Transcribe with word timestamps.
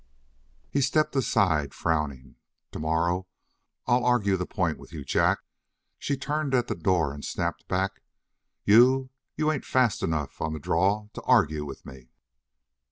He 0.71 0.81
stepped 0.81 1.15
aside, 1.15 1.75
frowning. 1.75 2.37
"Tomorrow 2.71 3.27
I'll 3.85 4.03
argue 4.03 4.35
the 4.35 4.47
point 4.47 4.79
with 4.79 4.91
you, 4.91 5.05
Jack." 5.05 5.41
She 5.99 6.17
turned 6.17 6.55
at 6.55 6.65
the 6.65 6.73
door 6.73 7.13
and 7.13 7.23
snapped 7.23 7.67
back: 7.67 8.01
"You? 8.65 9.11
You 9.37 9.51
ain't 9.51 9.63
fast 9.63 10.01
enough 10.01 10.41
on 10.41 10.53
the 10.53 10.59
draw 10.59 11.09
to 11.13 11.21
argue 11.21 11.65
with 11.65 11.85
me!" 11.85 12.09